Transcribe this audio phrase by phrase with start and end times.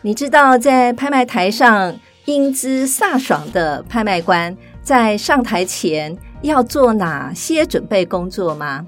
[0.00, 1.92] 你知道，在拍卖台上，
[2.26, 8.86] 英姿飒爽的拍卖官在上台前要做哪些准备工作吗？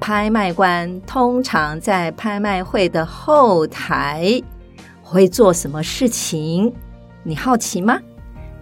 [0.00, 4.42] 拍卖官通常在拍卖会的后台
[5.02, 6.72] 会做什么事情？
[7.22, 7.98] 你好奇吗？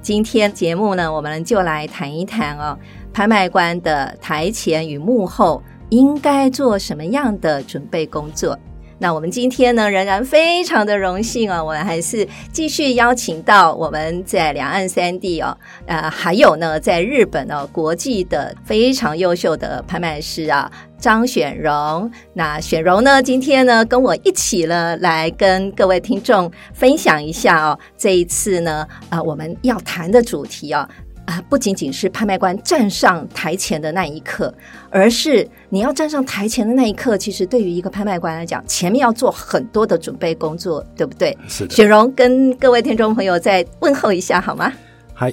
[0.02, 2.76] 今天节目呢，我们就来谈一谈哦，
[3.12, 8.58] 拍卖官的台前与幕后应该做什么样的准备工作。
[8.98, 22.10] 那我们今天呢，仍然非常的荣幸啊，我们还是继续邀请到我们在两岸三地哦，呃，还有呢，在日本哦，国际的非常优秀的拍卖师啊，张选荣。
[22.32, 30.72] 那选荣呢，今天呢，跟我一起呢，来跟各位听众分享一下哦，这一次呢，啊、我们要谈的主题
[31.26, 31.34] 啊。
[31.34, 34.52] 啊，不仅仅是拍卖官站上台前的那一刻，
[34.90, 41.36] 而是你要站上台前的那一刻，其实对于一个拍卖官来讲，前面要做很多的准备工作，对不对？
[41.48, 41.74] 是的。
[41.74, 44.72] 雪荣跟各位听众朋友再问候一下好吗？
[45.12, 45.32] 嗨，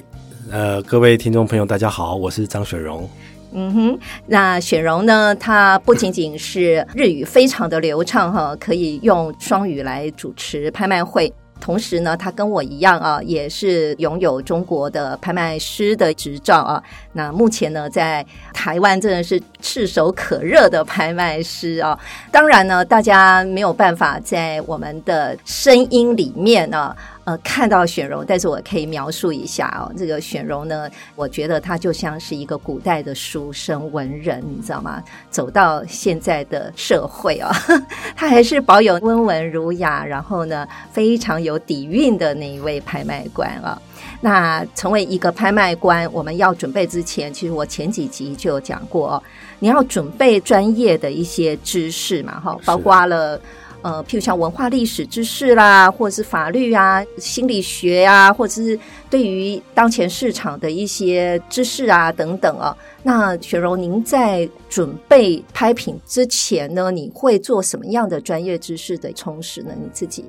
[0.50, 3.08] 呃，各位听众朋友，大家好，我是张雪荣。
[3.52, 11.30] 嗯哼，那雪荣呢，他不仅仅是日语非常的流畅哈，可以用双语来主持拍卖会。
[11.62, 16.82] 同时呢，他跟我一样啊，也是拥有中国的拍卖师的执照啊。
[17.12, 21.96] 那目前呢，在台湾真的是炙手可热的拍卖师啊。
[22.32, 26.94] 当然呢，大家没有办法在我们的声音里面呢。
[27.24, 29.92] 呃，看到选荣，但是我可以描述一下哦。
[29.96, 35.00] 这个选荣呢，我觉得他就像是一个古代的书生文人，你知道吗？
[35.30, 37.54] 走到现在的社会啊，
[38.16, 43.80] 他还是保有温文儒雅，然后呢，非常有底蕴的那一位拍卖官啊。
[44.20, 49.22] 那成为一个拍卖官，我们要准备之前，其实我前几集就有讲过哦，
[49.60, 53.40] 你要准备专业的一些知识嘛，哈，包括了。
[53.82, 58.78] 呃，譬如像文化历史知识啦，或者是法律啊、心理学啊，或者是
[59.10, 62.76] 对于当前市场的一些知识啊等等啊。
[63.02, 69.72] 那雪荣，您在准备拍品之前呢，你会做什么样的专业知识的充实呢？
[69.76, 70.24] 你自己？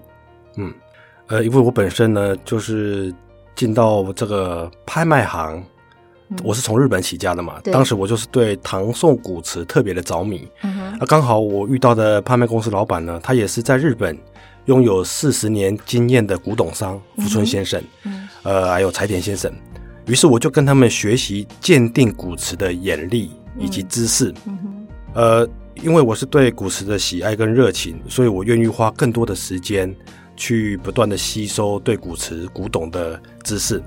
[0.58, 0.74] 嗯，
[1.28, 3.13] 呃，因为我本身呢，就是
[3.56, 5.63] 进到这个拍卖行。
[6.44, 10.47] 我是从日本起家的嘛，当时我就是对唐宋古瓷特别的着迷。
[10.63, 14.17] 嗯、那刚好我遇到的拍卖公司老板呢，他也是在日本
[14.66, 19.53] 拥有四十年经验的古董商福村先生，嗯，呃，还有柴田先生。
[20.05, 24.33] 于是我就跟他们学习鉴定古瓷的眼力以及知识。
[25.13, 29.95] 呃，因为我是对古瓷的喜爱跟热情，所以我愿意花更多的时间
[30.35, 33.81] 去不断的吸收对古瓷古董的知识。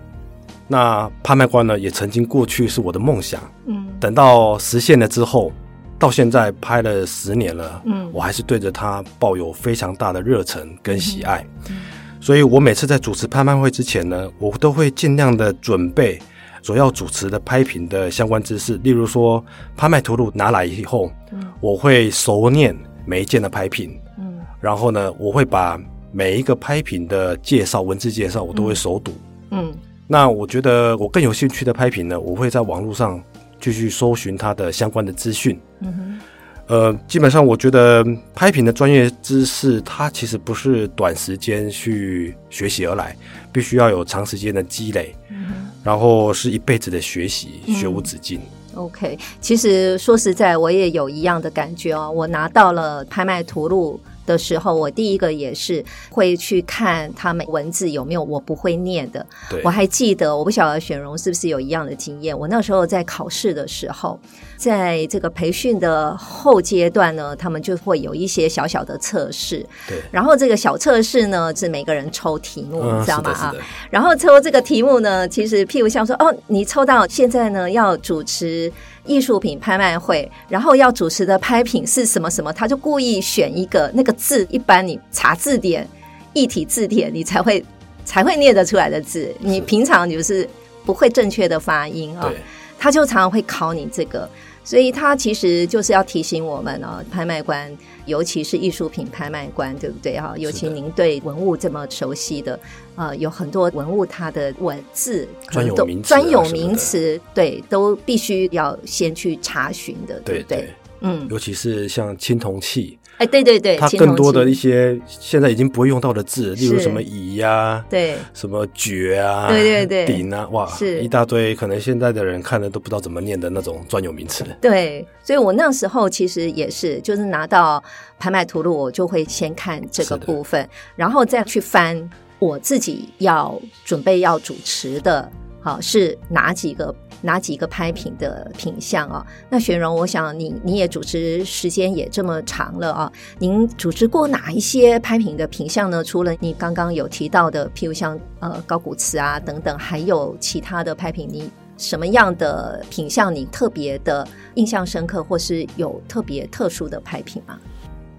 [0.68, 3.40] 那拍卖官呢，也曾经过去是我的梦想。
[3.66, 5.52] 嗯，等到实现了之后，
[5.98, 7.82] 到现在拍了十年了。
[7.84, 11.46] 嗯，我还是对着它抱有非常大的热忱跟喜爱。
[11.70, 11.76] 嗯，
[12.20, 16.18] 所以我每次在主持拍卖会之前呢，我都会尽量的准备
[16.62, 18.76] 所要主持的拍品的相关知识。
[18.78, 19.44] 例如说，
[19.76, 23.96] 拍卖图录拿来以后，嗯，我会熟念每一件的拍品。
[24.18, 29.12] 嗯，然后呢，我会把每一个拍品的介绍文字介绍，我都会熟读。
[29.52, 29.72] 嗯。
[30.08, 33.20] 嗯那我觉得我更有兴趣的拍品呢，我会在网络上
[33.60, 35.60] 继续搜寻它的相关的资讯。
[35.80, 36.20] 嗯哼，
[36.68, 43.16] 呃，基本上我觉得拍品的专业知识，它其实不是短时间去学习而来，
[43.52, 45.12] 必须要有长时间的积累。
[45.28, 48.38] 嗯，然后是一辈子的学习，学无止境。
[48.38, 48.82] 嗯。
[48.84, 52.12] OK，其实说实在，我也有一样的感觉哦。
[52.14, 53.98] 我拿到了拍卖图录。
[54.26, 59.24] 的时候，我第一个也是会去看他们文字有没有我不会念的。
[59.64, 62.38] 我还记得，我不晓得选荣是不是有一样的经验。
[62.38, 64.18] 我那时候在考试的时候，
[64.56, 69.64] 在这个培训的后阶段呢，他们就会有一些小小的测试。
[69.88, 73.30] 对，然后这个小测试呢，是每个人抽题目，你知道吗？
[73.30, 73.54] 啊，
[73.88, 78.72] 然后抽这个题目呢，其实譬如像说，哦，你抽到现在呢要主持。
[79.06, 85.88] 艺术品拍卖会，然后要主持的拍品是什么什么，他就故意选一个那个字，一般你查字典、
[86.32, 87.64] 异体字典，你才会
[88.04, 90.48] 才会念得出来的字，你平常就是
[90.84, 92.32] 不会正确的发音啊。
[92.78, 94.28] 他就常常会考你这个，
[94.66, 97.70] 所以它其实就是要提醒我们哦，拍卖官，
[98.04, 100.34] 尤其是艺术品拍卖官，对不对哈？
[100.36, 102.58] 尤其您对文物这么熟悉的，
[102.96, 110.58] 呃，有很多文物它的文字专有名词，专有名词，对，都必须要先去查询的，对不对？
[110.58, 110.68] 对，
[111.02, 112.98] 嗯，尤其是像青铜器。
[113.18, 121.00] 哎，对对对，它更多的一些现在已经不会用到的字，例如什么乙呀，对，什么绝啊，对对对，鼎啊，哇，是。
[121.00, 124.44] 一大堆，可能现在的人看了都不知道怎么念的那种专有名词。
[124.60, 127.82] 对，所以我那时候其实也是，就是拿到
[128.18, 135.30] 拍卖图录，我就会先看这个部分，然后再去翻我自己要准备要主持的，
[135.62, 136.94] 好是哪几个。
[137.26, 139.26] 哪几个拍品的品相啊？
[139.50, 146.04] 那雪荣，我想你你也主持时间也这么长了啊，您主持过哪一些拍品的品相呢？
[146.04, 157.58] 除了你刚刚有提到的，譬如像呃高古瓷啊等等，还有其他的拍品，你什么样的品相你特别的印象深刻，或是有特别特殊的拍品吗？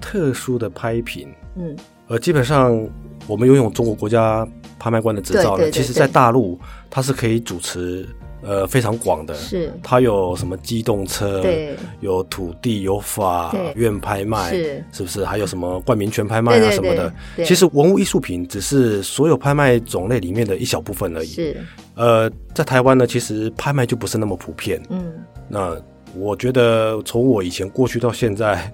[0.02, 1.74] 特殊的拍品，嗯，
[2.08, 2.88] 呃，基本上
[3.26, 4.46] 我们拥有中国国家
[4.78, 6.60] 拍卖官的执照的，其实在大陆
[6.90, 8.06] 它是可以主持。
[8.42, 15.26] 呃，非常广的，是它有什么机动车，对，有土地，有法院拍卖，是是不是？
[15.26, 17.12] 还有什么冠名权拍卖啊什么的？
[17.44, 21.28] 其实文物艺术品只是所有拍卖种类里面的一小部分而已。
[21.28, 21.58] 是
[21.96, 24.82] 呃，在台湾呢，其实拍卖就不是那么普遍。
[24.90, 25.14] 嗯，
[25.48, 25.76] 那
[26.16, 28.72] 我觉得从我以前过去到现在。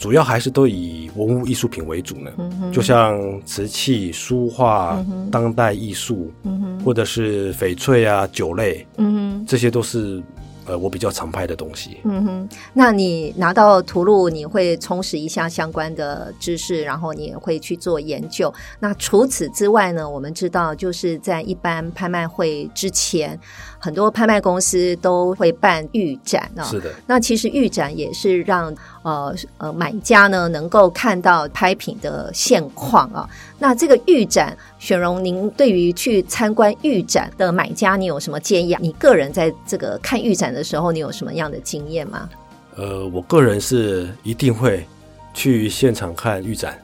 [0.00, 10.22] 主要还是都以文物艺术品为主呢，嗯、就像瓷器、书画、嗯、当代艺术，嗯、或者是翡翠啊、酒类，嗯、这些都是。
[10.66, 11.96] 呃，我比较常拍的东西。
[12.04, 18.52] 嗯哼，那你拿到图录，你会充实一下相关的知识，然后你也会去做研究。
[18.78, 23.40] 那除此之外呢，我们知道就是在一般拍卖会之前，
[23.80, 26.62] 很多拍卖公司都会办预展啊。
[26.62, 26.92] 是的。
[27.06, 28.72] 那其实预展也是让
[29.02, 33.28] 呃呃买家呢能够看到拍品的现况啊。
[33.58, 38.78] 那这个预展，雪荣，您对于去参观预展的买家，你有什么建议啊？
[38.80, 42.28] 你个人在这个看预展的时候，你有什么样的经验吗？
[42.76, 44.86] 呃，我个人是一定会
[45.34, 46.78] 去现场看预展。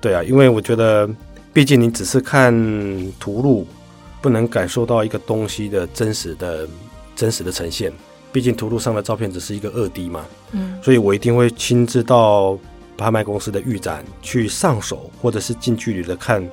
[0.00, 1.08] 对啊，因为我觉得，
[1.52, 2.52] 毕竟你只是看
[3.18, 3.66] 图录，
[4.22, 6.66] 不能感受到一个东西的真实的、
[7.14, 7.92] 真实的呈现。
[8.32, 10.24] 毕竟图录上的照片只是一个二 D 嘛。
[10.52, 10.78] 嗯。
[10.82, 12.58] 所以我一定会亲自到。
[12.94, 16.46] 拍卖公司的预展去上手，或者是近距离的看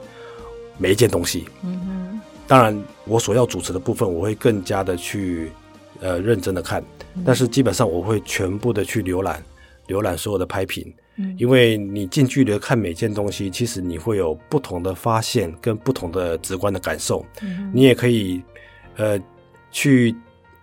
[0.77, 1.45] 每一件东西。
[1.63, 2.21] 嗯哼。
[2.47, 5.51] 当然，我所要主持的部分，我会更加的去
[5.99, 6.83] 呃认真的看。
[7.25, 9.43] 但是基本上我会全部的去浏览，
[9.89, 10.91] 浏览所有的拍品。
[11.19, 11.35] 嗯。
[11.37, 17.23] 因为你近距离看每件东西，其实你会有不同的发现跟不同的直观的感受。
[17.41, 17.69] 嗯。
[17.71, 18.41] 你也可以
[18.95, 19.19] 呃
[19.71, 20.15] 去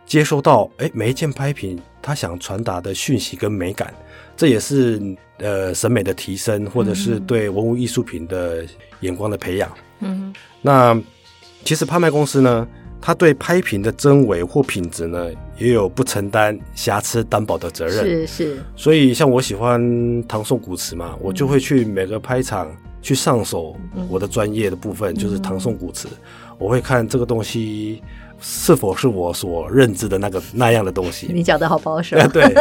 [0.04, 3.94] 接收到，哎，每一件拍品它想传达的讯息跟美感。
[4.36, 5.00] 这也是
[5.38, 8.64] 呃审美的提升，或者是对文物艺术品的
[9.00, 9.72] 眼光的培养。
[10.00, 11.00] 嗯，那
[11.64, 12.68] 其实拍卖公司呢，
[13.00, 18.04] 它对拍品的真伪或品质呢，也有不承担瑕疵担保的责任。
[18.04, 18.58] 是是。
[18.74, 19.80] 所以像我喜欢
[20.26, 22.68] 唐宋古瓷嘛，我就会去每个拍场
[23.00, 23.76] 去上手
[24.08, 26.08] 我的专业的部分，就是唐宋古瓷。
[26.58, 28.02] 我会看这个东西
[28.40, 31.28] 是否是我所认知的那个那样的东西。
[31.32, 32.16] 你讲的好保守。
[32.32, 32.52] 对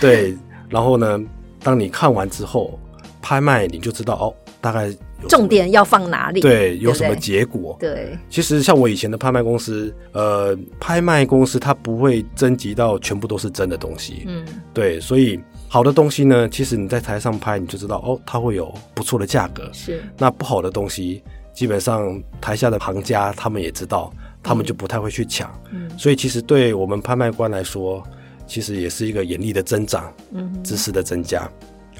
[0.00, 0.36] 对。
[0.68, 1.20] 然后呢，
[1.62, 2.78] 当你看完之后，
[3.22, 4.92] 拍卖你就知道哦，大概
[5.28, 7.76] 重点要放哪里，对，有什么结果。
[7.80, 19.68] 对，对，其实像我以前的拍卖公司，呃，拍卖公司它不会征集到全部都是真的东西，嗯，对，所以好的东西呢，其实你在台上拍你就知道哦，它会有不错的价格。
[19.72, 24.12] 是，那不好的东西，基本上台下的行家他们也知道，
[24.42, 25.50] 他们就不太会去抢。
[25.72, 28.02] 嗯，所以其实对我们拍卖官来说。
[28.46, 31.50] 其实也是一个眼力的增长，嗯，知识的增加。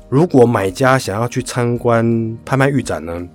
[0.08, 3.28] 如果买家想要去参观拍卖预展呢，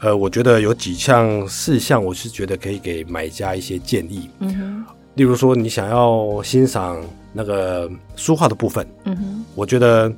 [0.00, 4.28] 呃，我觉得有几项事项，我是觉得可以给买家一些建议。
[4.40, 7.00] 嗯哼，例如说，你想要欣赏
[7.32, 10.12] 那个书画的部分，嗯哼，我觉得。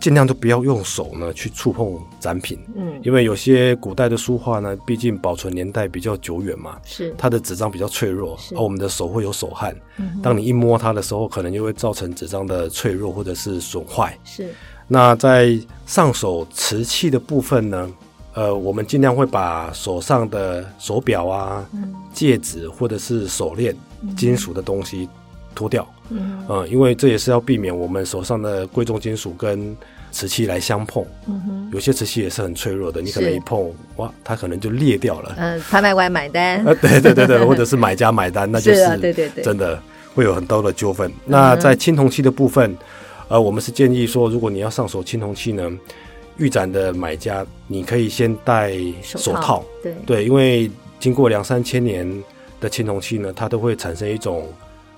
[0.00, 7.14] 尽量都不要用手呢去触碰展品，嗯，因为有些古代的书画呢，毕竟保存年代比较久远嘛，是。
[7.18, 14.18] 它的纸张比较脆弱，而我们的手会有手汗，嗯，当你一摸它的时候，可能就会造成纸张的脆弱或者是损坏。
[14.24, 14.48] 是，
[14.92, 15.56] 那在
[15.86, 17.90] 上手瓷器的部分呢，
[18.34, 23.74] 呃，我们尽量会把手上的手表啊、嗯、戒指或者是手链、
[24.16, 25.08] 金属的东西。
[25.52, 29.76] 脱掉，嗯，嗯，因为这也是要避免我们手上的贵重金属跟
[30.12, 31.04] 瓷器来相碰，
[31.72, 39.78] 有些瓷器也是很脆弱的，你可能一碰，哇，它可能就裂掉了，嗯，拍卖官买单， 呃，对对对对，或者是买家买单，那就是，对对对，真的
[40.14, 41.12] 会有很多的纠纷。
[41.26, 42.74] 那在青铜器的部分，
[43.30, 45.70] 呃，我们是建议说，如果你要上手青铜器呢，
[46.36, 49.94] 预展的买家你可以先戴手套，对。
[50.04, 50.68] 对，因为
[50.98, 52.22] 经过两三千年
[52.60, 54.48] 的青铜器呢，它都会产生一种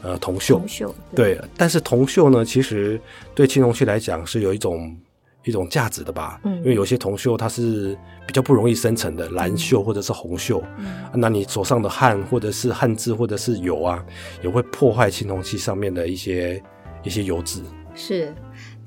[0.00, 2.98] 呃铜锈，铜锈对，对，但是铜锈呢，其实
[3.34, 4.96] 对青铜器来讲是有一种。
[5.44, 14.06] 一种价值的吧，嗯，因为有些铜锈它是比较不容易生成的，蓝锈或者是红锈，嗯，那你手上的汗或者是汗渍或者是油啊，
[14.40, 16.62] 也会破坏青铜器上面的一些
[17.02, 17.60] 一些油脂。
[17.94, 18.34] 是，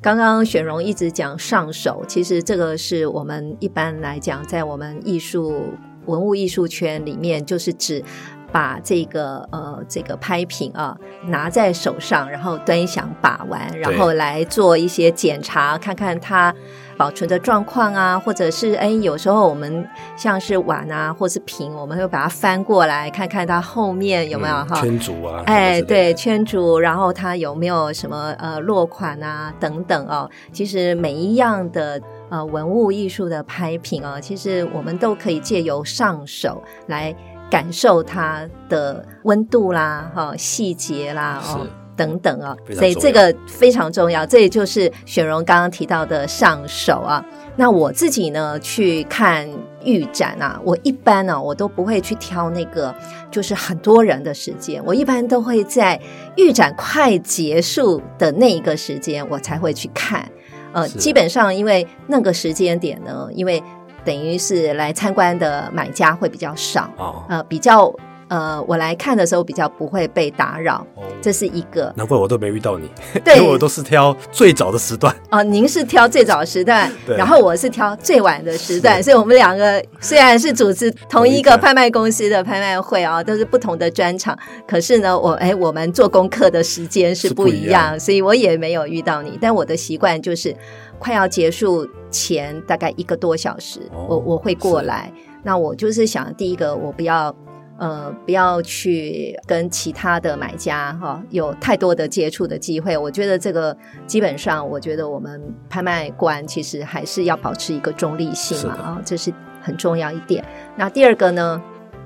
[0.02, 5.74] 刚刚雪荣一直讲上手，其实这个是我们一般来讲，在我们艺术
[6.06, 8.04] 文物艺术圈里面，就是指。
[8.52, 10.98] 把这个呃这个拍品啊
[11.28, 16.56] 拿在手上，然后端详把玩，然后来做一些检查，看看它
[16.98, 30.30] 保存的状况啊，或者是哎有时候我们像是碗啊或是瓶，我们会把它翻过来看看它后面有没有哈、嗯、圈足啊，哎对圈足，然后它有没有什么呃落款啊等等哦。
[30.52, 37.16] 其实每一样的呃文物艺术的拍品啊，其实我们都可以借由上手来。
[37.48, 44.26] 感受它的温度啦，哈细节啦，哦等等啊，所以这个非常重要。
[44.26, 47.24] 这也就是雪荣刚刚提到的上手啊。
[47.56, 49.48] 那我自己呢，去看
[49.84, 52.94] 预展啊，我一般呢、啊，我都不会去挑那个
[53.32, 56.00] 就是很多人的时间，我一般都会在
[56.36, 60.28] 预展快结束的那一个时间，我才会去看。
[60.74, 63.64] 呃，基本上因为那个时间点呢，因为。
[64.06, 67.92] 等于是来参观的买家会比较少，哦、呃，比较
[68.28, 71.94] 呃，我来看的时候比较不会被打扰，哦、这是一个。
[71.96, 72.90] 难怪我都没遇到你，
[73.24, 75.14] 对，因为我都是挑最早的时段。
[75.32, 89.38] 哦、呃，您是挑最早的时段， 然后我是挑最晚的时段，所以我们两个虽然是组织同一个拍卖公司的拍卖会啊，都是不同的专场，可是呢，我哎，我们做功课的时间是不一样，一样所以我也没有遇到你。
[89.42, 90.56] 但我的习惯就是。
[90.98, 95.12] 快要结束前大概一个多小时，哦、我我会过来。
[95.44, 97.36] 那我就是想，第一个我不要
[97.78, 102.98] 呃不要去跟其他的买家哈、哦、有太多的接触的机会。
[102.98, 110.44] 我觉得这个基本上，我觉得我们拍卖官其实还是要保持一个中立性嘛啊、哦，这是很重要一点。
[110.76, 111.62] 那第二个呢？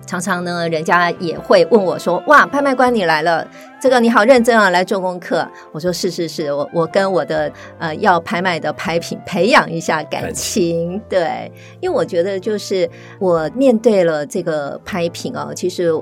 [0.09, 3.47] 常常呢，人家也会问我说：“哇，拍卖官你来了，
[3.79, 12.89] 这个你好认真啊，来做功课。”我说：“是是是，我我跟我的呃要拍卖的拍品培养一下感情，对，因为我觉得就是
[13.19, 15.93] 我面对了这个拍品哦，其实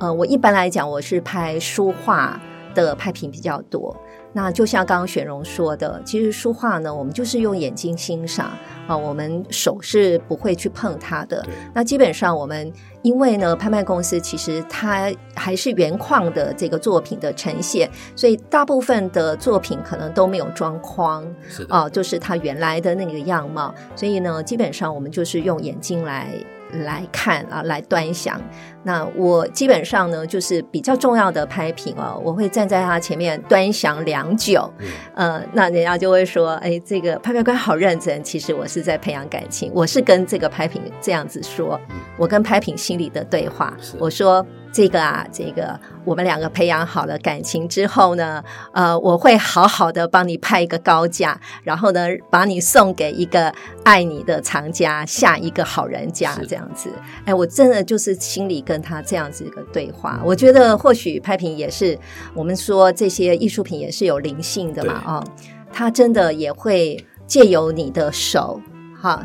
[0.00, 2.42] 呃，我一般来讲我是拍书画
[2.74, 3.96] 的拍品比较多。”
[4.32, 8.50] 那就像刚刚雪荣说的，其实书画呢，我们就是用眼睛欣赏
[8.86, 11.44] 啊，我们手是不会去碰它的。
[11.74, 12.72] 那基本上我们
[13.02, 23.74] 因为呢，拍卖公司其实它还是原矿的这个作品的呈现，所以大部分的作品可能都没有装框，是啊，就是它原来的那个样貌。
[23.94, 26.34] 所以呢，基本上我们就是用眼睛来。
[26.72, 28.40] 来看啊，来端详。
[28.82, 34.72] 那我基本上呢，就是比较重要的拍品哦，我会站在他前面端详良久。
[35.14, 38.22] 嗯，呃，那人家就会说，哎，这个拍卖官好认真。
[38.24, 41.80] 其实我是在培养感情，我是跟这个拍品这样子说，
[42.16, 43.76] 我跟拍品心里的对话。
[43.98, 44.44] 我说。
[44.72, 53.52] 这个啊，这个我们两个培养好了感情之后呢，呃，我会好好的帮你拍一个高价，然后呢，把你送给一个
[53.84, 56.90] 爱你的藏家，下一个好人家这样子。
[57.26, 60.20] 哎，我真的就是心里跟他这样子一个对话。
[60.24, 61.98] 我觉得或许拍品也是，
[62.32, 65.24] 我们说这些艺术品也是有灵性的嘛，啊
[65.70, 68.60] 他真的也会借由你的手，
[68.98, 69.22] 哈。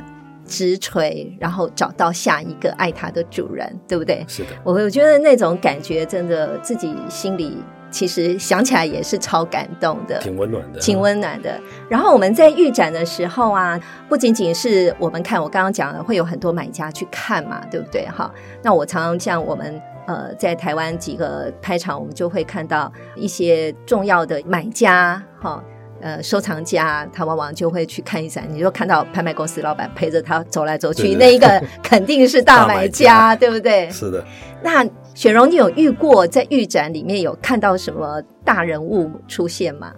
[0.47, 4.25] 直锤，然后找到下一个爱它的主人，对不对？
[4.27, 7.57] 是的，我我觉得那种感觉真的自己心里
[7.91, 11.59] 其实想起来也是超感动的，挺温暖的，挺温暖的。
[11.89, 18.05] 然后我们在预展的时候啊，不仅仅是我们看，我刚刚讲了会有很多买家去看嘛，对不对？
[18.07, 18.31] 哈，
[18.63, 25.63] 那我常常像我们呃在台湾几个拍场，我们就会看到一些重要的买家，哈。
[26.01, 33.89] 呃，收藏家他往往就会去看一展，你就看到拍卖公司老板陪着他走来走去，对对对，那一个 肯定是大买家，买家对不对？
[33.89, 34.23] 是的。
[34.61, 39.91] 那雪荣，你有遇过在预展里面有看到什么大人物出现吗？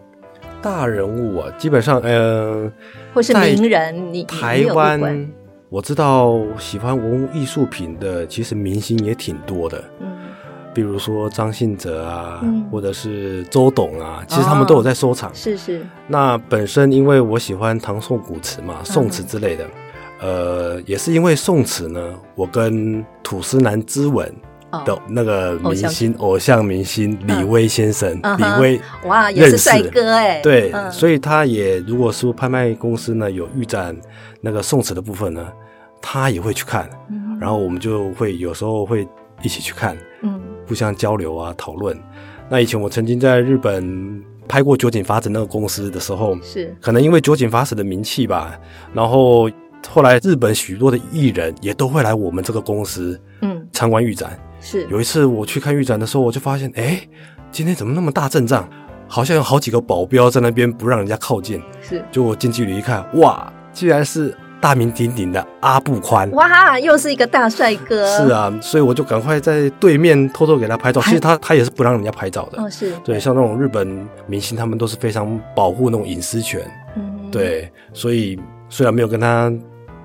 [0.62, 2.72] 大人物啊，基本上，嗯、呃，
[3.13, 5.29] 或是名人，你台湾
[5.70, 9.84] 我知道喜欢文物艺术品的，其实明星也挺多的。
[10.00, 10.08] 嗯。
[10.79, 15.29] 比如说张信哲啊，嗯、或者是周董啊，其实他们都有在收藏。
[15.29, 15.86] 哦、是是。
[16.07, 19.65] 那本身因为我喜欢唐宋古词嘛，宋词之类的，
[20.21, 22.00] 嗯、呃，也是因为宋词呢，
[22.33, 24.33] 我跟土司男之吻
[24.86, 33.93] 的那个明星偶像明星李威先生，李威哇也是帅哥哎，对，所以他也如果说拍卖公司呢有预展
[34.39, 35.45] 那个宋词的部分呢，
[36.01, 36.89] 他也会去看，
[37.38, 39.05] 然后我们就会有时候会
[39.41, 40.39] 一起去看，嗯，
[40.70, 41.98] 互相交流啊讨论。
[42.48, 48.56] 那以前我曾经在日本拍过酒井法子那个公司的时候，是可能因为酒井法子的名气吧，
[48.94, 49.50] 然后
[49.88, 54.40] 后来日本许多的艺人也都会来我们这个公司，嗯，参观预展。
[54.62, 57.02] 是有一次我去看预展的时候，我就发现，哎，
[57.52, 58.70] 今天怎么那么大阵仗？
[59.08, 61.60] 好像有好几个保镖在那边不让人家靠近。
[61.82, 66.30] 是，就我近距离一看，哇，居然是大名鼎鼎的阿布宽！
[66.32, 68.06] 哇，又是一个大帅哥。
[68.18, 71.01] 是啊，所以我就赶快在对面偷偷给他拍照。
[71.01, 72.62] 其实他他也是不让人家拍照的。
[72.62, 76.62] 哦，是对，像那种日本明星，他们都是非常保护那种隐私权。
[76.96, 78.39] 嗯，对，所以
[78.70, 79.51] 虽然没有跟他。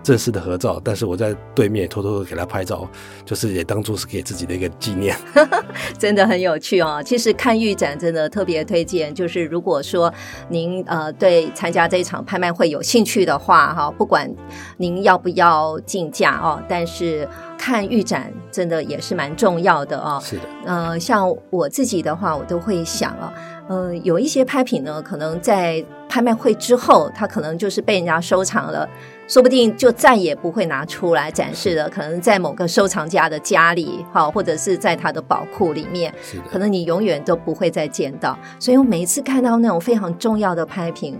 [0.04, 2.86] 正式的合照，但是我在对面偷偷的给他拍照，
[3.24, 5.16] 就是也当做是给自己的一个纪念，
[5.98, 7.02] 真的很有趣哦。
[7.02, 10.12] 其实看预展真的特别推荐，就是如果说
[10.50, 14.30] 您呃对参加这一场拍卖会有兴趣的话，哈，不管
[14.76, 17.26] 您要不要竞价哦，但是
[17.58, 20.20] 看预展真的也是蛮重要的哦。
[20.22, 23.32] 是的，呃，像我自己的话，我都会想哦。
[23.66, 28.86] 呃，有一些拍品呢，可能在拍卖会之后，它可能就是被人家收藏了，
[29.26, 31.88] 说不定就再也不会拿出来展示了。
[31.88, 36.14] 可能在某个收藏家的家里，哈，或者是在他的宝库里面，
[36.50, 38.38] 可能你永远都不会再见到。
[38.58, 41.18] 所以我每一次看到那种非常重要的拍品，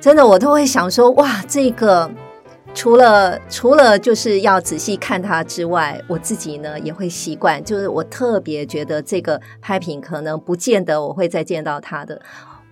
[0.00, 2.10] 真的我都会想说，哇，这个。
[2.74, 12.20] 除了除了就是要仔细看它之外，我自己呢也会习惯，就是我特别觉得这个拍品可能不见得我会再见到它的，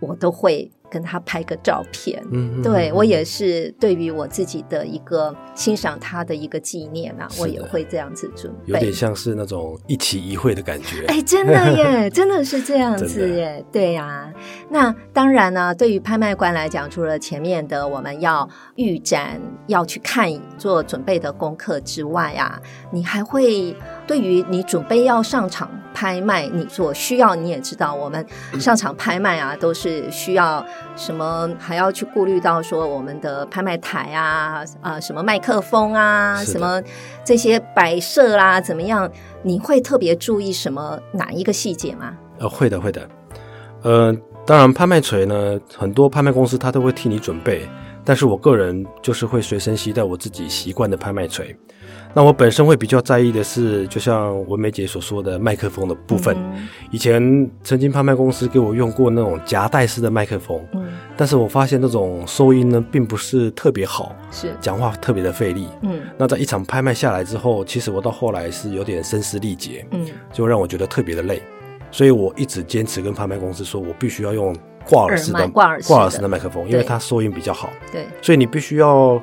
[0.01, 0.71] 我都会。
[0.95, 11.05] 跟他拍个照片，嗯，对，我也是对于我自己的一个欣赏他的一个纪念啊，我也会这样子准备，有点像是那种一期一会的感觉。
[11.11, 14.33] 哎，真的耶， 真的是这样子耶，对呀、啊。
[14.71, 22.61] 那当然呢，对于拍卖官来讲，除了前面的我们要预展要去看做准备的功课之外啊，
[22.93, 28.25] 你还会对于你准备要上场拍卖，你所需要你也知道，我们
[28.61, 30.65] 上场拍卖啊，都是需要。
[30.97, 36.81] 什么还要去顾虑到说我们的拍卖台啊啊，什么麦克风啊，什么
[37.25, 39.11] 这些摆设啦，怎么样？
[39.43, 42.15] 你会特别注意什么哪一个细节吗？
[42.39, 43.09] 呃，会的，会的。
[43.83, 44.15] 呃，
[44.47, 47.69] 当然，拍卖锤呢，很多拍卖公司他都会替你准备，
[48.05, 51.55] 但是我个人就是会随身携带我自己习惯的拍卖锤。
[52.17, 56.37] 那我本身会比较在意的是，就像文梅姐所说的麦克风的部分。
[56.37, 66.03] 嗯、以前曾经拍卖公司给我用过那种夹带式的麦克风，嗯，但是我发现那种收音呢，并不是特别好，是讲话特别的费力，嗯。
[66.17, 71.43] 那在一场拍卖下来之后，其实我到后来是有点声嘶力竭，嗯，就让我觉得特别的累，
[71.91, 74.55] 所以我一直坚持跟拍卖公司说，我必须要用
[74.89, 78.07] 挂耳式的挂耳挂耳式的麦克风，因为它收音比较好，对。
[78.23, 79.21] 所以你必须要，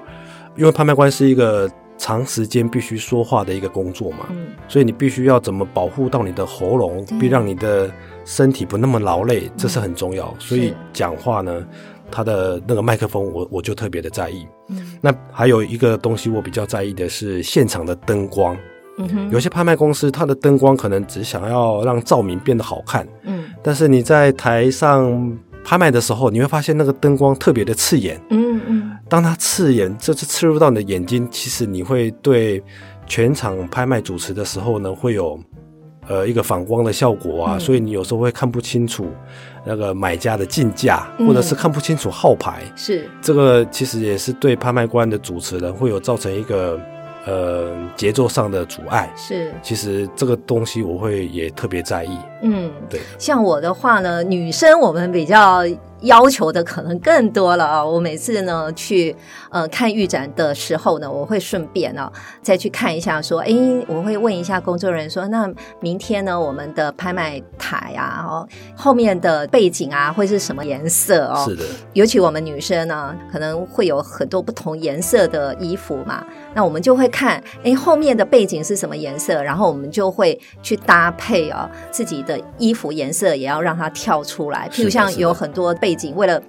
[0.57, 1.71] 因为拍卖官是一个。
[2.01, 7.91] 长时间必须说话的一个工作嘛，嗯，所以你必须要怎么保护到你的喉咙，必让你的
[8.25, 10.25] 身体不那么劳累，这是很重要。
[10.29, 11.63] 嗯，所以讲话呢，
[12.09, 14.47] 它的那个麦克风我，我我就特别的在意。
[14.69, 18.57] 嗯，那还有一个东西我比较在意的是现场的灯光。
[19.31, 25.37] 有些拍卖公司它的灯光可能只想要让照明变得好看，嗯，但是你在台上。
[25.63, 28.19] 拍卖的时候，你会发现那个灯光特别的刺眼。
[28.29, 32.61] 嗯嗯，当它刺眼，这次刺入到你的眼睛，其实你会对
[33.05, 35.39] 全场拍卖主持的时候呢，会有
[36.07, 39.07] 呃一个反光的效果啊，嗯、所以你有时候会看不清楚
[39.65, 42.63] 那个买家的竞价，嗯、或者是看不清楚号牌。
[42.75, 46.79] 是这个，其实也是对拍卖官的主持人会有造成一个。
[47.25, 52.17] 呃，节奏上的阻碍是，其实这个东西我会也特别在意。
[52.41, 55.63] 嗯，对，像我的话呢，女生我们比较。
[56.01, 57.85] 要求的可能更多了啊！
[57.85, 59.15] 我每次呢去
[59.51, 62.11] 呃看预展的时候呢，我会顺便呢
[62.41, 63.53] 再去看一下，说，哎，
[63.87, 65.47] 我会问一下工作人员说，那
[65.79, 71.45] 明天呢我们的拍卖台啊，哦，后面的背景啊会是什么颜色哦？
[71.47, 84.67] 是的，尤其我们女生呢，可能会有很多不同颜色的衣服嘛，那我们就会看，哎，后面的背景是什么颜色，然后我们就会去搭配啊自己的衣服颜色，也要让它跳出来。
[84.71, 85.90] 譬如像有很多背。
[85.91, 86.41] 背景为了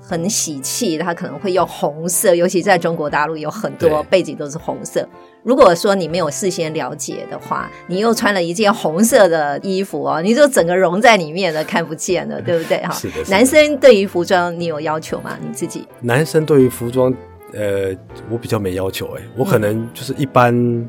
[0.00, 5.08] 很喜气，他可能会用红色，尤其在中国大陆有很多背景都是红色。
[5.44, 12.78] 如果说你没有事先了解的话，你又穿了一件红色的衣服哦，你就整个融在里面了，看不见了，对不对？
[12.78, 13.22] 哈， 是的。
[13.28, 15.38] 男生对于服装你有要求吗？
[15.40, 15.86] 你自己？
[16.00, 17.14] 男生对于服装，
[17.52, 17.94] 呃，
[18.28, 20.84] 我比较没要求，哎，我可能就是一般。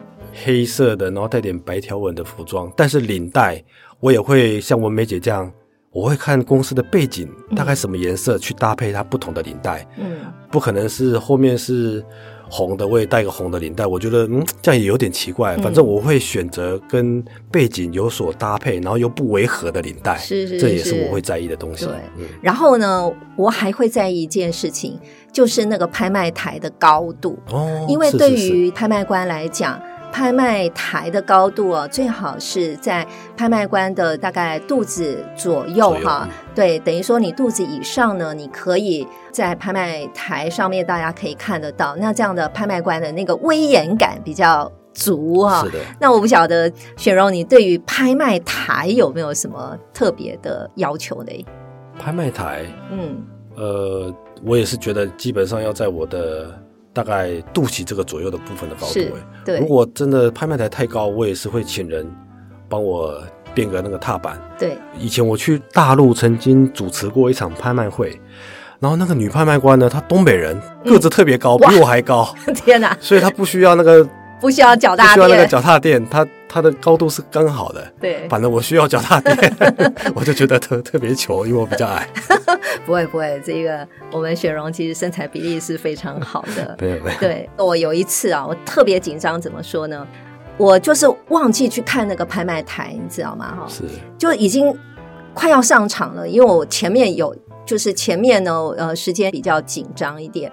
[0.46, 3.62] 黑色的，然后带点白条纹的服装，但是领带
[4.00, 5.52] 我也会像文梅姐这样，
[5.92, 9.88] 我会看公司的背景大概什么颜色去搭配它不同的领带。
[9.98, 10.18] 嗯，
[10.52, 12.04] 不可能是后面是。
[12.52, 15.56] 红的我也带个红的领带，我觉得嗯，这样也有点奇怪。
[15.58, 21.86] 反正我会选择跟背景有所搭配，然后又不违和的领带，是是是，这也是我会在意的东西。
[21.86, 25.00] 对，嗯、然后呢，我还会在意一件事情，
[25.32, 29.80] 就是那个拍卖台的高度哦，因为对于拍卖官来讲。
[30.12, 33.06] 拍卖台的高度哦，最好是在
[33.38, 36.28] 拍卖官的大概肚子左右哈。
[36.54, 41.96] 对，等于说你肚子以上呢，你可以在拍卖台上面，大家可以看得到。
[41.96, 45.64] 那这样的拍卖官的那个威严感比较足哈。
[45.64, 45.80] 是的。
[46.00, 51.46] 那我不晓得雪柔，你对于拍卖台有没有什么特别的要求呢？
[51.98, 53.24] 拍卖台，嗯，
[53.56, 56.54] 呃，我也是觉得基本上要在我的。
[56.94, 59.60] 大概肚脐这个左右的部分的高度，对。
[59.60, 62.10] 如果真的拍卖台太高，我也是会请人
[62.68, 63.22] 帮我
[63.54, 64.42] 变个那个踏板。
[64.58, 64.78] 对。
[64.98, 68.20] 以前我去大陆曾经主持过一场拍卖会，
[68.80, 72.34] 然后那个女拍卖官呢，她东北人，个子特别高，嗯、比我还高。
[72.54, 72.98] 天哪！
[73.00, 74.08] 所以她不需要那个。
[74.40, 77.86] 不需要脚踏垫，需要那个脚踏垫，它它的高度是刚好的。
[78.00, 79.36] 对，反正我需要脚踏垫，
[80.16, 82.08] 我就觉得特特别糗，因为我比较矮。
[82.86, 86.76] 不会不会，这个我们雪蓉其实身材比例是非常好的。
[86.82, 87.20] 没有没有。
[87.20, 90.08] 对，我有一次啊，我特别紧张，怎么说呢？
[90.58, 93.56] 我就是忘记去看那个拍卖台，你知道吗？
[93.60, 93.84] 哈，是，
[94.18, 94.74] 就已经
[95.34, 100.52] 快要上场了，因为我前面有，就是前面呢，呃，时间比较紧张一点。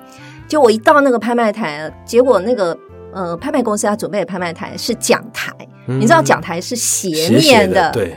[0.49, 2.77] 就我一到那个拍卖台，结果那个。
[3.17, 5.51] 呃，拍卖公司他准备的拍卖台是讲台，
[5.87, 8.15] 嗯、你知道讲台是斜面的，对，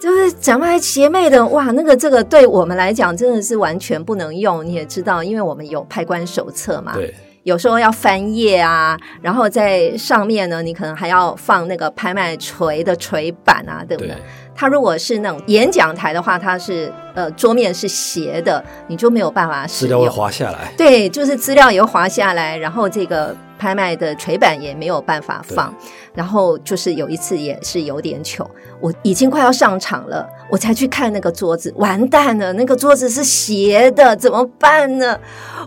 [0.00, 4.66] 就是讲台斜面的，哇，那个这个对我们来讲真的是完全不能用。
[4.66, 14.12] 你也知道，因为我们有拍官手册嘛，对，有时候要翻页啊，然后在上面呢，你可能还要放那个拍卖锤的锤板啊，对不对？
[14.12, 14.22] 对
[14.56, 20.72] 它如果是那种演讲台的话，它是呃桌面是斜的，你就没有办法使用，资料会滑下来。
[20.76, 23.36] 对，就是资料也会滑下来，然后这个。
[23.62, 25.72] 拍卖的垂板也没有办法放，
[26.16, 35.16] 然后就是有一次也是有点糗，我已经快要上场了，我才去看那个桌子，完蛋了，那个桌子是斜的，怎么办呢？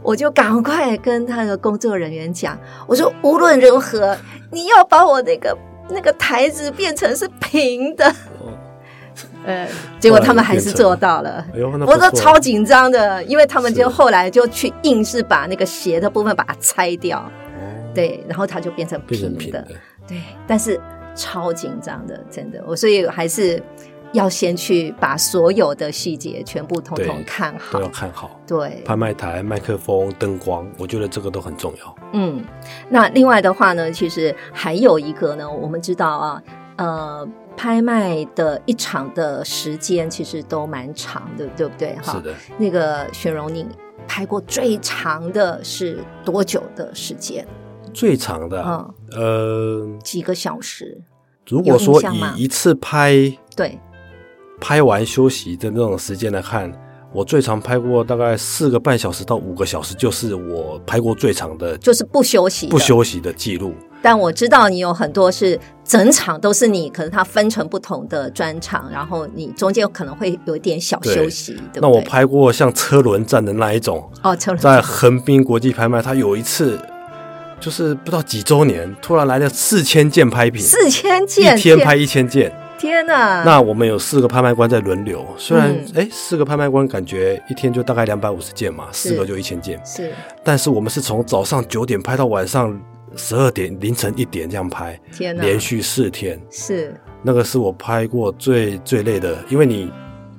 [0.04, 4.18] 我就赶快跟他的工作人员讲，我说无论如何，
[4.52, 5.58] 你要把我那个
[5.90, 8.14] 那个台子变成是平的。
[9.46, 9.66] 呃，
[10.02, 17.24] 结果他们还是做到了，哎、我都超紧张的，因为他们就后来就去硬是把那个斜的部分把它拆掉。
[17.96, 19.68] 对，然后它就变成平的，平的
[20.08, 20.80] 对，但是
[21.16, 23.62] 超紧张的，真的，我所以还是
[24.12, 28.40] 要先去把所有的细节全部统统看好，都要看好。
[28.46, 31.96] 对，拍卖台、麦克风、灯光，我觉得这个都很重要。
[32.14, 32.44] 嗯，
[32.90, 36.44] 那另外的话呢，其实还有一个呢，我们知道啊，
[36.78, 37.28] 呃，
[37.58, 41.96] 拍卖的一场的时间其实都蛮长的，对不对？
[42.04, 42.34] 哈，是的。
[42.58, 43.66] 那个雪蓉，你
[44.08, 47.46] 拍过最长的是多久的时间？
[47.96, 48.62] 最长的，
[49.16, 51.02] 嗯、呃，几个小时。
[51.48, 52.02] 如果说
[52.36, 53.16] 以一次拍，
[53.56, 53.80] 对，
[54.60, 56.70] 拍完休息的那种时间来看，
[57.14, 63.74] 我最长拍过大概四个半小时到五个小时，就是我拍过最长的，就是不休息、不休息的记录。
[64.02, 71.54] 但我知道你有很多是整场都是你，可能它分成不同的专场，然后你中间可能会有一点小休息。
[71.54, 76.78] 对，对对，那我拍过像车轮战的那一种，哦，车轮战在横滨国际拍卖，它有一次。
[77.60, 83.44] 就是不知道几周年，突然来了四千件拍品，四千件，一天拍一千件，天哪！
[83.44, 90.12] 那我们有四个拍卖官在轮流，虽然哎、嗯，四个拍卖官感觉一天就大概两百五十件嘛，四个就一千件，是。
[90.44, 92.80] 但是我们是从早上九点拍到晚上
[93.16, 95.42] 十二点，凌晨一点这样拍，天哪！
[95.42, 96.94] 连续四天，是。
[97.24, 99.92] 那个是我拍过最最累的，因为你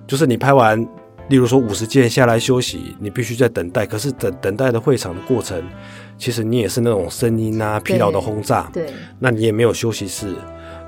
[0.06, 0.80] 就是你拍完，
[1.28, 5.60] 例如说五十件下来休息，你必须在等待，可是等等待的会场的过程。
[6.18, 8.86] 其实你也是那种声音啊、疲劳的轰炸，对，
[9.18, 10.34] 那你也没有休息室，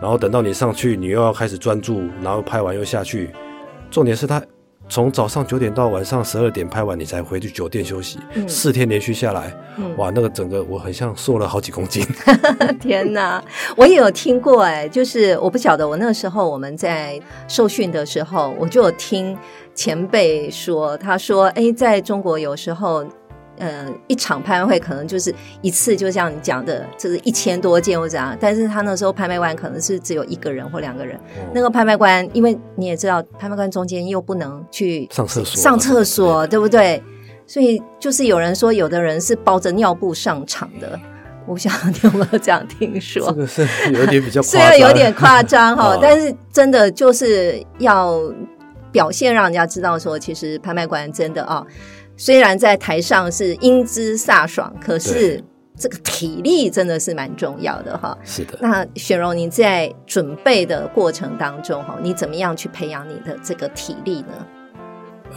[0.00, 3.30] 然后等到你上去，你又要开始专注，然后拍完又下去。
[3.90, 4.42] 重点是他
[4.88, 12.02] 从早上九点到晚上十二点拍完，你才回去酒店休息，嗯、四天连续下来，嗯、哇，那个整个我很像瘦了好几公斤。
[12.80, 13.42] 天哪，
[13.76, 19.36] 我也有听过哎，就是我不晓得，我那个时候我们在受训的时候，我就有听
[19.74, 23.04] 前辈说，他说，哎，在中国有时候。
[23.58, 28.36] 呃，一场拍卖会可能就是一次，就像你讲的，就是一千多件或者怎样。
[28.40, 31.16] 但是他那时候拍卖官可能是只有一个人或两个人。
[31.16, 37.02] 哦、那个拍卖官，因为你也知道，拍卖官中间又不能去上厕所，上厕所，对不对？
[37.46, 40.98] 所以就是有人说，有的人是包着尿布上场的。
[41.46, 43.26] 我不晓得你有没有这样听说？
[43.28, 48.20] 这个是有点比较 夸张，虽然有点夸张 哈，但是真的就是要
[48.92, 51.66] 表现让人家知道说，其实拍卖官真的啊，
[52.18, 55.42] 虽然在台上是英姿飒爽，可是
[55.76, 58.18] 这个体力真的是蛮重要的哈。
[58.24, 58.58] 是的。
[58.60, 64.46] 那雪蓉，你在准备的过程当中哈，你怎么样去培养你的这个体力呢？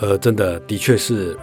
[0.01, 1.37] 呃，真的，的确是。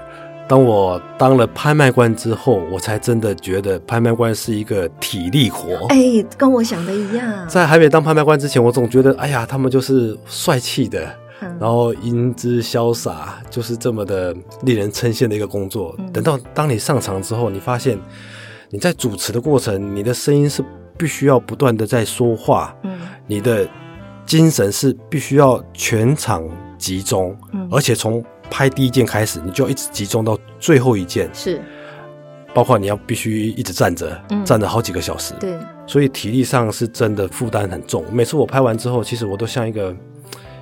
[0.49, 5.87] 当我当了拍卖官之后，我才真的觉得拍卖官是一个体力活。
[5.89, 7.47] 哎，跟我想的一样。
[7.47, 11.07] 在还没当拍卖官之前，我总觉得，哎呀，他们就是帅气的，
[11.41, 15.95] 嗯、然后英姿潇洒，就是这么的令人称羡的一个工作。
[15.99, 17.99] 嗯、等到当你上场之后，你发现
[18.71, 20.65] 你在主持的过程，你的声音是
[20.97, 23.69] 必须要不断的在说话，嗯，你的
[24.27, 26.45] 精神是必须要全场
[26.77, 31.61] 集中，嗯，而且从拍第一件开始，你就一直集中到最后一件，是，
[32.53, 35.55] 包括你要必须一直站着，嗯、站着好几个小时，对，
[35.87, 38.05] 所以体力上是真的负担很重。
[38.13, 39.95] 每次我拍完之后，其实我都像一个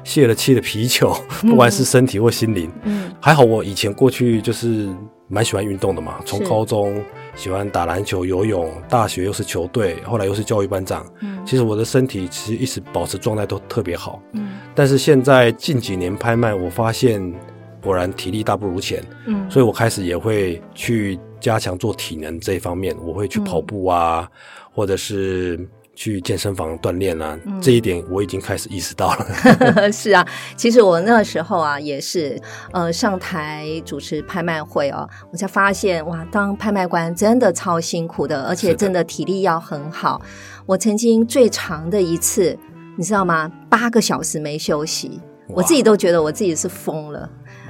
[0.07, 2.71] 泄了气的皮球，嗯、不管是身体或心灵。
[2.85, 4.88] 嗯，还好我以前过去就是
[5.29, 7.03] 蛮喜欢运动的嘛，从高中
[7.35, 11.05] 喜欢打篮球、游泳，大学又是球队，后来又是教育班长。
[11.21, 14.23] 嗯，其实我的身体其实一直保持状态都特别好。
[14.33, 17.35] 嗯，但是现在近几年拍卖，我发现。
[17.83, 24.37] 果然体力大不如前，嗯，所以我开始也会去加强做体能这一方面，我会去跑步啊，嗯、
[24.75, 25.57] 或者是
[25.96, 29.90] 去健身房锻炼啊，嗯、这一点我已经开始意识到了。
[29.90, 32.38] 是啊，其实我那时候啊也是，
[32.70, 40.20] 呃，上台主持拍卖会哦，我才发现哇，当拍卖官真的超辛苦的，而且真的体力要很好。
[40.66, 42.56] 我曾经最长的一次，
[42.98, 43.50] 你知道吗？
[43.70, 47.28] 八个小时没休息，我自己都觉得我自己是疯了。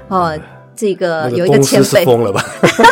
[0.09, 0.37] 哦，
[0.75, 2.45] 这个有一个前辈疯了吧？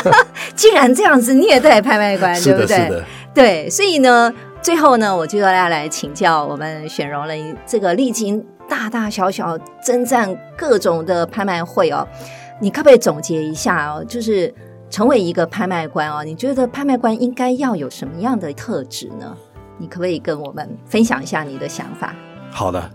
[0.54, 3.02] 竟然这样子虐待拍卖官， 对不对？
[3.34, 4.32] 对，所以呢，
[4.64, 7.34] 最后呢，我就要来来请教我们选荣了。
[7.66, 12.08] 这个历经大大小小征战各种的拍卖会哦，
[12.62, 14.02] 你可不可以总结一下哦？
[14.08, 14.52] 就是
[14.88, 19.36] 成为一个拍卖官哦，你觉得拍卖官应该要有什么样的特质呢？
[19.76, 22.14] 你可不可以跟我们分享一下你的想法？
[22.50, 22.90] 好的，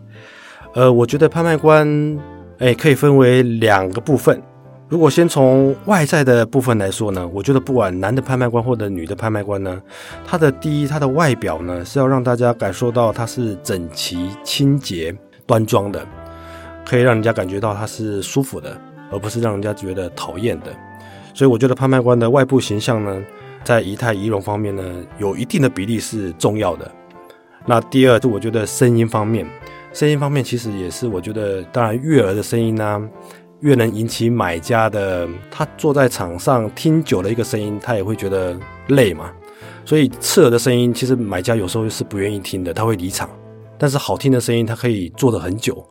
[0.74, 2.20] 呃，我觉得拍卖官。
[2.58, 4.42] 哎，可以分为两个部分。
[4.90, 9.80] 如果先从外在的部分来说呢，我觉得不管男的拍卖官或者女的拍卖官呢，
[10.26, 16.04] 他的第一，他的外表呢是要让大家感受到他是整齐、清洁、端庄的，
[16.84, 18.76] 可以让人家感觉到他是舒服的，
[19.12, 20.76] 而不是让人家觉得讨厌的。
[21.36, 23.24] 所以我觉得拍卖官的外部形象呢，
[23.64, 24.84] 在仪态仪容方面呢，
[25.20, 26.92] 有一定的比例是重要的。
[27.68, 29.46] 那第二，就我觉得声音方面。
[29.92, 33.10] 声音方面，其实也是我觉得，当然悦耳的声音呢、
[33.62, 35.28] 越能引起买家的。
[35.52, 39.32] 他坐在场上听久了一个声音，他也会觉得累嘛。
[39.86, 43.30] 所以刺耳的声音，其实买家有时候是不愿意听的，他会离场。
[43.78, 45.84] 但是好听的声音，他可以坐得很久，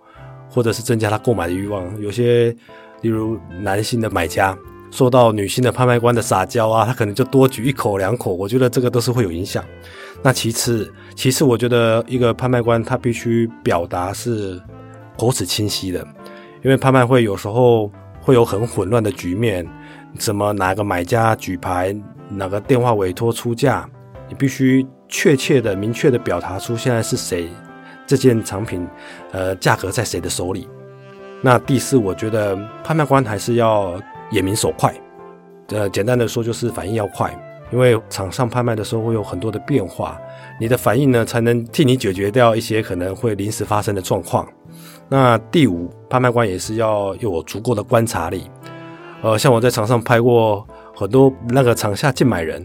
[0.50, 2.00] 或者是增加他购买的欲望。
[2.00, 2.54] 有些，
[3.00, 4.56] 例如男性的买家，
[4.90, 8.32] 受到女性的拍卖官的撒娇啊，他可能就多举一口两口。
[8.32, 9.64] 我觉得这个都是会有影响。
[10.22, 14.60] 那其次，其次，我觉得一个拍卖官他必须表达是
[15.16, 16.06] 口齿清晰的，
[16.62, 17.90] 因为拍卖会有时候
[18.20, 19.66] 会有很混乱的局面，
[20.18, 21.94] 什么哪个买家举牌，
[22.28, 23.88] 哪个电话委托出价，
[24.28, 27.48] 你必须确切的、明确的表达出现在是谁，
[28.06, 28.86] 这件藏品，
[29.32, 30.68] 呃，价格在谁的手里。
[31.40, 33.94] 那第四，我觉得拍卖官还是要
[34.32, 34.92] 眼明手快，
[35.68, 37.32] 呃，简单的说就是反应要快。
[37.70, 40.18] 因为场上拍卖的时候会有很多的变化，
[40.58, 44.48] 你的反应呢才能替你解决掉一些可能会临时发生的状况。
[45.08, 48.44] 那第五，拍卖官也是要有足够的观察力。
[49.22, 52.64] 呃，像我在场上拍过很多那个场下竞买人，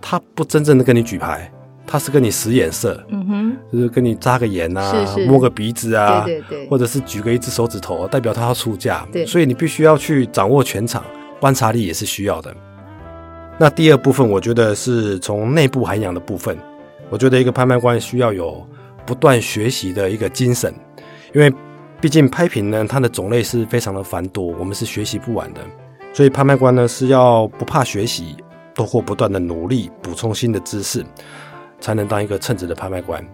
[0.00, 1.52] 他不真正的跟你举牌，
[1.86, 9.06] 他是跟你使眼色，嗯哼，就是跟你眨个眼啊，是是摸个鼻子啊，对对对，或者是举个一只手指头，代表他要出价。
[9.12, 11.04] 对，所以你必须要去掌握全场，
[11.38, 12.52] 观察力也是需要的。
[13.58, 16.58] 那第二部分，我觉得是从内部涵养的部分。
[17.10, 18.66] 我觉得一个拍卖官需要有
[19.04, 20.74] 不断学习的一个精神，
[21.34, 21.52] 因为
[22.00, 25.60] 毕竟拍品呢，它的种类是非常的繁多，我们是学习不完的。
[26.12, 28.36] 所以拍卖官呢是要不怕学习，
[28.74, 31.04] 透过不断的努力补充新的知识，
[31.80, 33.24] 才能当一个称职的拍卖官。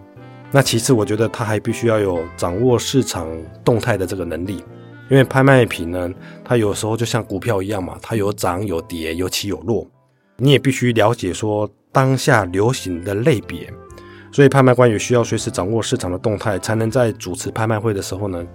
[0.51, 3.27] 那其次，我觉得他还必须要有掌握市场
[3.63, 4.63] 动态的这个能力，
[5.09, 6.09] 因为拍卖品呢，
[6.43, 9.85] 它有时候就像股票一样嘛，它有涨有跌，有起有落。
[10.37, 13.71] 你也必须了解说当下流行的类别，
[14.31, 18.45] 所以拍卖官也需要随时掌握市场的动态，才能在主持拍卖会的时候呢，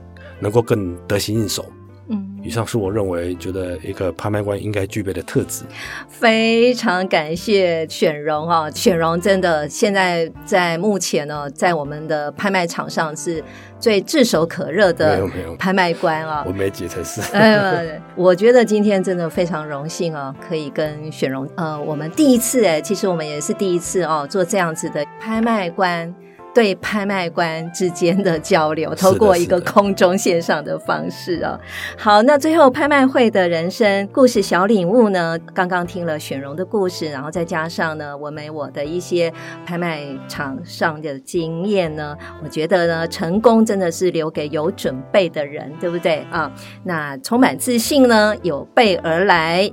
[0.41, 1.65] 能够更得心应手。
[2.07, 5.65] 嗯，以上是我认为觉得一个拍卖官应该具备的特质。
[6.07, 13.43] 非常感谢选荣啊，选荣真的现在在目前呢，在我们的拍卖场上是
[13.85, 15.21] 最炙手可热的
[15.59, 16.43] 拍卖官啊。
[16.47, 17.21] 我梅姐才是。
[17.35, 26.15] 哎， 我觉得今天真的非常荣幸哦，可以跟雪荣呃，我们第一次哎，其实我们也是第一次哦，做这样子的拍卖官。
[26.55, 31.59] 对拍卖官之间的交流，透过一个空中线上的方式啊。
[31.99, 35.39] 好，那最后拍卖会的人生故事小领悟呢？
[35.53, 39.33] 刚刚听了选荣的故事，然后再加上呢，我们我的一些
[39.67, 46.51] 拍卖场上的经验呢，我觉得呢，成功真的是留给有准备的人，对不对啊？
[46.85, 49.69] 那充满自信呢，有备而来，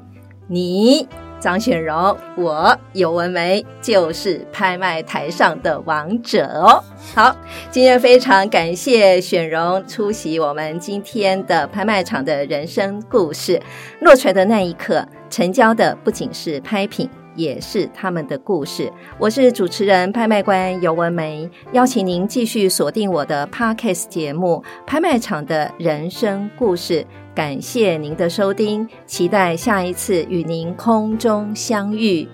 [0.47, 1.07] 你。
[1.41, 6.81] 张选荣，我尤文梅就是拍卖台上的王者哦。
[7.15, 7.35] 好，
[7.71, 13.59] 今天非常感谢选荣出席我们今天的拍卖场的人生故事。
[14.01, 18.91] 落锤的那一刻，成交的不仅是拍品，也是他们的故事。
[19.17, 27.01] 我是主持人、拍卖官尤文梅，邀请您继续锁定我的 Podcast 节目《拍卖场的人生故事》。
[27.33, 32.27] 感谢您的收听，期待下一次与您空中相遇，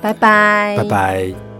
[0.00, 1.51] 拜拜，拜拜。